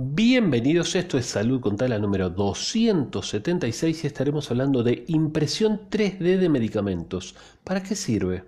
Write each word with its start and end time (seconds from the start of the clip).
Bienvenidos, 0.00 0.94
esto 0.94 1.18
es 1.18 1.26
Salud 1.26 1.60
con 1.60 1.76
Tala 1.76 1.98
número 1.98 2.30
276 2.30 4.04
y 4.04 4.06
estaremos 4.06 4.48
hablando 4.48 4.84
de 4.84 5.02
impresión 5.08 5.80
3D 5.90 6.38
de 6.38 6.48
medicamentos. 6.48 7.34
¿Para 7.64 7.82
qué 7.82 7.96
sirve? 7.96 8.44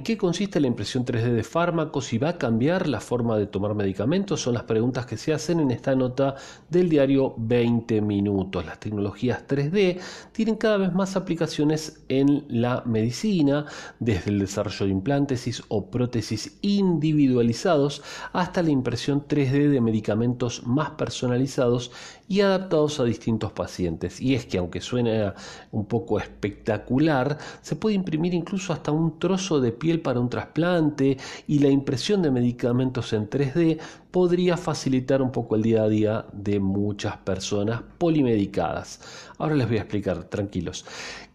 ¿En 0.00 0.04
qué 0.04 0.16
consiste 0.16 0.60
la 0.60 0.66
impresión 0.66 1.04
3D 1.04 1.30
de 1.30 1.42
fármacos 1.42 2.14
y 2.14 2.16
va 2.16 2.30
a 2.30 2.38
cambiar 2.38 2.88
la 2.88 3.00
forma 3.00 3.36
de 3.36 3.46
tomar 3.46 3.74
medicamentos? 3.74 4.40
Son 4.40 4.54
las 4.54 4.62
preguntas 4.62 5.04
que 5.04 5.18
se 5.18 5.34
hacen 5.34 5.60
en 5.60 5.70
esta 5.70 5.94
nota 5.94 6.36
del 6.70 6.88
diario 6.88 7.34
20 7.36 8.00
minutos. 8.00 8.64
Las 8.64 8.80
tecnologías 8.80 9.46
3D 9.46 10.00
tienen 10.32 10.56
cada 10.56 10.78
vez 10.78 10.94
más 10.94 11.16
aplicaciones 11.16 12.00
en 12.08 12.46
la 12.48 12.82
medicina, 12.86 13.66
desde 13.98 14.30
el 14.30 14.38
desarrollo 14.38 14.86
de 14.86 14.92
implantes 14.92 15.62
o 15.68 15.90
prótesis 15.90 16.56
individualizados 16.62 18.02
hasta 18.32 18.62
la 18.62 18.70
impresión 18.70 19.26
3D 19.28 19.68
de 19.68 19.82
medicamentos 19.82 20.66
más 20.66 20.92
personalizados 20.92 21.92
y 22.26 22.40
adaptados 22.40 23.00
a 23.00 23.04
distintos 23.04 23.52
pacientes. 23.52 24.18
Y 24.20 24.34
es 24.34 24.46
que 24.46 24.56
aunque 24.56 24.80
suene 24.80 25.32
un 25.72 25.84
poco 25.84 26.18
espectacular, 26.20 27.36
se 27.60 27.76
puede 27.76 27.96
imprimir 27.96 28.32
incluso 28.32 28.72
hasta 28.72 28.92
un 28.92 29.18
trozo 29.18 29.60
de 29.60 29.72
piel 29.72 29.89
para 29.98 30.20
un 30.20 30.30
trasplante 30.30 31.16
y 31.48 31.58
la 31.58 31.68
impresión 31.68 32.22
de 32.22 32.30
medicamentos 32.30 33.12
en 33.12 33.28
3D 33.28 33.80
podría 34.12 34.56
facilitar 34.56 35.20
un 35.20 35.32
poco 35.32 35.56
el 35.56 35.62
día 35.62 35.82
a 35.82 35.88
día 35.88 36.26
de 36.32 36.60
muchas 36.60 37.16
personas 37.18 37.82
polimedicadas. 37.98 39.00
Ahora 39.38 39.56
les 39.56 39.66
voy 39.66 39.78
a 39.78 39.80
explicar, 39.80 40.24
tranquilos. 40.24 40.84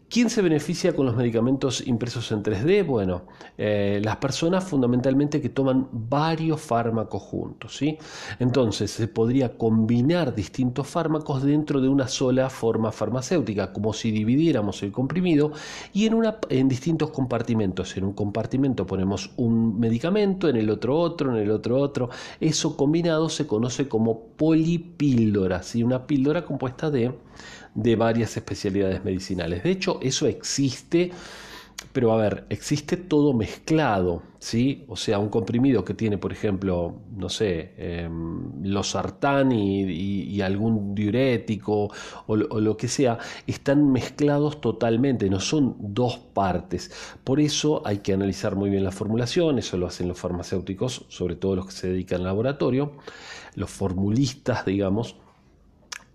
¿Quién 0.08 0.30
se 0.30 0.44
beneficia 0.44 0.96
con 0.96 1.08
los 1.08 1.16
medicamentos 1.16 1.86
impresos 1.88 2.32
en 2.32 2.44
3D? 2.44 2.86
Bueno, 2.86 3.24
eh, 3.58 4.00
las 4.04 4.18
personas 4.18 4.64
fundamentalmente 4.64 5.42
que 5.42 5.50
toman 5.50 5.88
varios 5.92 6.62
fármacos 6.62 7.24
juntos. 7.24 7.76
¿sí? 7.76 7.98
Entonces 8.38 8.92
se 8.92 9.08
podría 9.08 9.58
combinar 9.58 10.36
distintos 10.36 10.88
fármacos 10.88 11.42
dentro 11.42 11.82
de 11.82 11.90
una 11.90 12.08
sola 12.08 12.52
forma 12.52 12.92
farmacéutica, 12.92 13.74
como 13.74 13.94
si 13.94 14.12
dividiéramos 14.12 14.84
el 14.84 14.92
comprimido 14.92 15.54
y 15.92 16.06
en, 16.06 16.68
distintos 16.70 17.10
compartimentos. 17.10 17.98
En 17.98 18.04
un 18.06 18.14
compartimento 18.14 18.86
ponemos 18.86 19.32
un 19.38 19.80
medicamento, 19.80 20.48
en 20.48 20.56
el 20.56 20.70
otro 20.70 21.00
otro, 21.00 21.36
en 21.36 21.42
el 21.42 21.50
otro 21.50 21.80
otro. 21.80 22.10
Eso 22.40 22.78
combinado 22.78 23.28
se 23.28 23.48
conoce 23.48 23.88
como 23.88 24.28
polipíldora, 24.38 25.64
¿sí? 25.64 25.82
una 25.82 26.06
píldora 26.06 26.46
compuesta 26.46 26.92
de 26.92 27.12
de 27.74 27.96
varias 27.96 28.36
especialidades 28.38 29.04
medicinales. 29.04 29.64
De 29.64 29.72
hecho, 29.72 30.00
eso 30.02 30.28
existe, 30.28 31.12
pero 31.92 32.12
a 32.14 32.18
ver, 32.18 32.46
existe 32.50 32.98
todo 32.98 33.34
mezclado, 33.34 34.24
¿sí? 34.40 34.86
O 34.88 34.96
sea, 34.96 35.20
un 35.20 35.30
comprimido 35.30 35.84
que 35.84 35.94
tiene, 35.94 36.18
por 36.18 36.32
ejemplo, 36.32 37.02
no 37.16 37.30
sé, 37.30 37.74
eh, 37.78 38.10
losartán 38.64 39.52
y, 39.52 40.42
algún 40.42 40.94
diurético 40.94 41.90
o, 42.28 42.36
lo 42.36 42.78
que 42.78 42.88
sea, 42.88 43.18
están 43.48 43.92
mezclados 43.92 44.62
totalmente, 44.62 45.30
no 45.30 45.40
son 45.40 45.76
dos 45.80 46.18
partes. 46.18 46.92
Por 47.24 47.40
eso 47.40 47.82
hay 47.86 48.00
que 48.00 48.14
analizar 48.14 48.56
muy 48.56 48.70
bien 48.70 48.84
la 48.84 48.92
formulación, 48.92 49.58
eso 49.58 49.78
lo 49.78 49.88
hacen 49.88 50.08
los 50.08 50.20
farmacéuticos, 50.20 51.06
sobre 51.10 51.36
todo 51.36 51.56
los 51.56 51.68
que 51.68 51.72
se 51.72 51.88
dedican 51.88 52.20
al 52.20 52.26
laboratorio, 52.26 52.94
los 53.56 53.70
formulistas, 53.70 54.66
digamos 54.66 55.16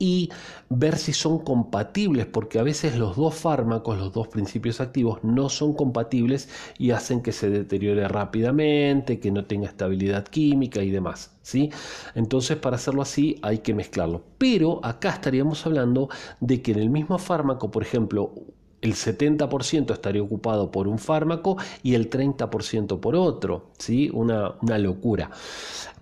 y 0.01 0.31
ver 0.71 0.97
si 0.97 1.13
son 1.13 1.39
compatibles, 1.41 2.27
porque 2.27 2.59
a 2.59 2.63
veces 2.63 2.97
los 2.97 3.17
dos 3.17 3.35
fármacos, 3.35 3.99
los 3.99 4.13
dos 4.13 4.29
principios 4.29 4.81
activos, 4.81 5.23
no 5.23 5.51
son 5.51 5.75
compatibles 5.75 6.49
y 6.79 6.91
hacen 6.93 7.21
que 7.23 7.33
se 7.33 7.51
deteriore 7.51 8.09
rápidamente, 8.09 9.21
que 9.21 9.31
no 9.31 9.45
tenga 9.45 9.69
estabilidad 9.69 10.27
química 10.27 10.83
y 10.83 10.91
demás. 10.91 11.37
¿sí? 11.43 11.71
Entonces, 12.15 12.57
para 12.57 12.77
hacerlo 12.77 13.03
así, 13.03 13.39
hay 13.43 13.59
que 13.59 13.75
mezclarlo. 13.75 14.23
Pero 14.39 14.81
acá 14.83 15.11
estaríamos 15.11 15.67
hablando 15.67 16.09
de 16.41 16.63
que 16.63 16.73
en 16.73 16.79
el 16.79 16.89
mismo 16.91 17.19
fármaco, 17.19 17.71
por 17.71 17.83
ejemplo, 17.83 18.33
el 18.81 18.95
70% 18.95 19.93
estaría 19.93 20.23
ocupado 20.23 20.71
por 20.71 20.89
un 20.89 20.99
fármaco 20.99 21.59
y 21.83 21.95
el 21.95 22.09
30% 22.09 23.01
por 23.01 23.15
otro, 23.17 23.67
¿sí? 23.79 24.11
Una, 24.15 24.55
una 24.63 24.79
locura. 24.79 25.31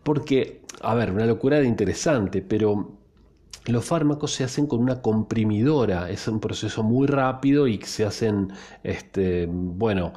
Porque, 0.05 0.63
a 0.83 0.95
ver, 0.95 1.11
una 1.11 1.27
locura 1.27 1.59
de 1.59 1.67
interesante, 1.67 2.43
pero 2.43 2.98
los 3.69 3.85
fármacos 3.85 4.33
se 4.33 4.45
hacen 4.45 4.67
con 4.67 4.81
una 4.81 5.03
comprimidora, 5.03 6.11
es 6.11 6.27
un 6.29 6.41
proceso 6.41 6.83
muy 6.83 7.07
rápido 7.07 7.67
y 7.67 7.81
se 7.83 8.05
hacen, 8.05 8.53
este, 8.83 9.47
bueno, 9.51 10.13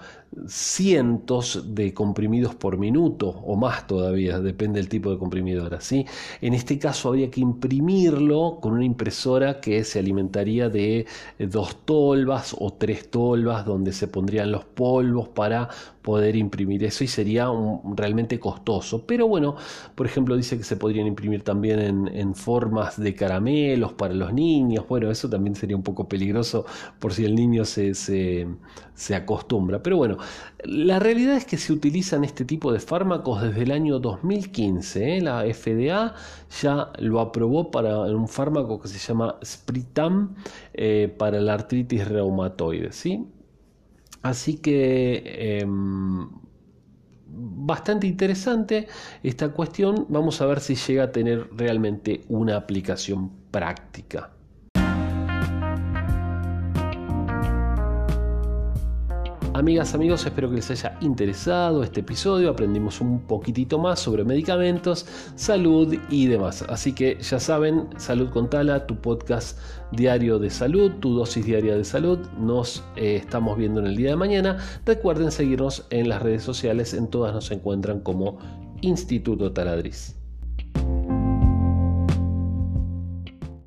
cientos 0.48 1.76
de 1.76 1.94
comprimidos 1.94 2.56
por 2.56 2.78
minuto 2.78 3.30
o 3.30 3.56
más 3.58 3.86
todavía, 3.86 4.40
depende 4.40 4.80
del 4.80 4.88
tipo 4.90 5.12
de 5.12 5.18
comprimidora. 5.18 5.82
¿sí? 5.82 6.06
En 6.42 6.54
este 6.54 6.80
caso 6.80 7.10
habría 7.10 7.30
que 7.30 7.42
imprimirlo 7.42 8.60
con 8.62 8.74
una 8.74 8.86
impresora 8.86 9.60
que 9.60 9.84
se 9.84 10.00
alimentaría 10.00 10.70
de 10.70 11.06
dos 11.38 11.86
tolvas 11.86 12.56
o 12.58 12.72
tres 12.74 13.10
tolvas 13.12 13.66
donde 13.66 13.92
se 13.92 14.08
pondrían 14.08 14.52
los 14.52 14.64
polvos 14.66 15.28
para 15.30 15.70
poder 16.02 16.36
imprimir 16.36 16.84
eso 16.84 17.04
y 17.04 17.08
sería 17.08 17.48
realmente 17.96 18.40
costoso. 18.40 19.06
Pero 19.06 19.28
bueno, 19.28 19.56
por 19.96 20.06
ejemplo 20.06 20.36
dice 20.36 20.58
que 20.58 20.64
se 20.64 20.78
podrían 20.78 21.08
imprimir 21.08 21.44
también 21.44 22.08
en, 22.08 22.32
formas 22.36 23.00
de 23.00 23.14
caramelos 23.14 23.94
para 23.94 24.14
los 24.14 24.34
niños. 24.34 24.86
Bueno, 24.88 25.12
eso 25.12 25.30
también 25.30 25.56
sería 25.56 25.76
un 25.76 25.84
poco 25.84 26.08
peligroso 26.08 26.66
por 27.00 27.14
si 27.14 27.26
el 27.26 27.36
niño 27.36 27.66
se, 27.66 27.94
se, 27.94 28.48
se 28.96 29.16
acostumbra. 29.16 29.84
Pero 29.84 29.98
bueno, 29.98 30.18
la 30.64 31.00
realidad 31.00 31.36
es 31.36 31.46
que 31.46 31.58
se 31.58 31.74
utilizan 31.74 32.24
este 32.24 32.46
tipo 32.46 32.72
de 32.72 32.80
fármacos 32.80 33.42
desde 33.42 33.64
el 33.64 33.72
año 33.72 34.00
2015. 34.00 35.18
¿eh? 35.18 35.22
La 35.22 35.44
FDA 35.44 36.14
ya 36.62 36.92
lo 37.00 37.20
aprobó 37.20 37.72
para 37.72 38.00
un 38.02 38.28
fármaco 38.28 38.80
que 38.80 38.88
se 38.88 39.00
llama 39.00 39.36
Spritam 39.44 40.36
eh, 40.74 41.14
para 41.18 41.40
la 41.42 41.54
artritis 41.54 42.08
reumatoide. 42.08 42.92
¿sí? 42.92 43.28
Así 44.22 44.58
que 44.58 45.60
em, 45.62 46.30
bastante 47.28 48.08
interesante 48.08 48.88
esta 49.24 49.50
cuestión. 49.50 50.06
Vamos 50.10 50.42
a 50.42 50.46
ver 50.46 50.60
si 50.60 50.76
llega 50.76 51.06
a 51.06 51.12
tener 51.12 51.50
realmente 51.56 52.22
una 52.30 52.58
aplicación 52.58 53.32
práctica. 53.52 54.32
Amigas, 59.62 59.94
amigos, 59.94 60.26
espero 60.26 60.50
que 60.50 60.56
les 60.56 60.72
haya 60.72 60.98
interesado 61.02 61.84
este 61.84 62.00
episodio. 62.00 62.50
Aprendimos 62.50 63.00
un 63.00 63.20
poquitito 63.28 63.78
más 63.78 64.00
sobre 64.00 64.24
medicamentos, 64.24 65.06
salud 65.36 65.96
y 66.10 66.26
demás. 66.26 66.64
Así 66.64 66.94
que 66.94 67.20
ya 67.22 67.40
saben, 67.40 67.88
Salud 67.98 68.32
con 68.32 68.50
Tala, 68.50 68.88
tu 68.88 68.96
podcast 68.96 69.60
diario 69.92 70.40
de 70.40 70.50
salud, 70.50 70.94
tu 70.94 71.14
dosis 71.14 71.46
diaria 71.46 71.76
de 71.76 71.84
salud. 71.84 72.18
Nos 72.40 72.84
eh, 72.96 73.18
estamos 73.18 73.56
viendo 73.56 73.82
en 73.82 73.86
el 73.86 73.96
día 73.96 74.10
de 74.10 74.16
mañana. 74.16 74.58
Recuerden 74.84 75.32
seguirnos 75.32 75.86
en 75.92 76.10
las 76.10 76.24
redes 76.24 76.42
sociales, 76.42 76.96
en 76.96 77.08
todas 77.08 77.32
nos 77.32 77.52
encuentran 77.52 78.00
como 78.00 78.40
Instituto 78.82 79.54
Taladriz. 79.54 80.21